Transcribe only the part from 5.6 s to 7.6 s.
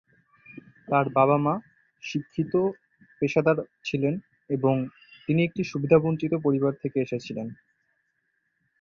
সুবিধাবঞ্চিত পরিবার থেকে এসেছিলেন।